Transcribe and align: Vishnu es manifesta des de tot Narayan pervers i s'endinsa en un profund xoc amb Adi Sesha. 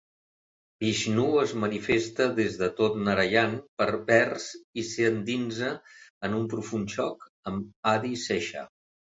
Vishnu 0.83 1.25
es 1.41 1.51
manifesta 1.63 2.25
des 2.39 2.57
de 2.61 2.69
tot 2.79 2.97
Narayan 3.07 3.53
pervers 3.83 4.47
i 4.83 4.87
s'endinsa 4.93 5.69
en 6.31 6.39
un 6.41 6.49
profund 6.57 6.91
xoc 6.97 7.29
amb 7.53 7.95
Adi 7.95 8.17
Sesha. 8.27 8.67